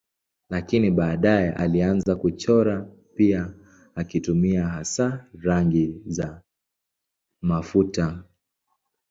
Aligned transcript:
Lakini 0.49 0.91
baadaye 0.91 1.49
alianza 1.51 2.15
kuchora 2.15 2.87
pia 3.15 3.53
akitumia 3.95 4.67
hasa 4.67 5.25
rangi 5.39 6.01
za 6.05 6.41
mafuta. 7.41 8.23